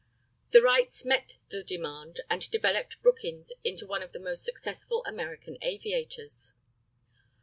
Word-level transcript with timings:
The 0.49 0.63
Wrights 0.63 1.05
met 1.05 1.33
the 1.49 1.61
demand, 1.61 2.21
and 2.27 2.49
developed 2.49 2.95
Brookins 3.03 3.51
into 3.63 3.85
one 3.85 4.01
of 4.01 4.13
the 4.13 4.19
most 4.19 4.43
successful 4.43 5.03
American 5.05 5.59
aviators. 5.61 6.53